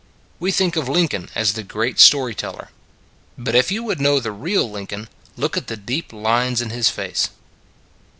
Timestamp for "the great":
1.53-1.99